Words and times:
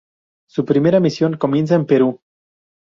Su 0.49 0.65
primera 0.65 0.99
misión 0.99 1.37
comienza 1.37 1.75
en 1.75 1.85
Perú. 1.85 2.19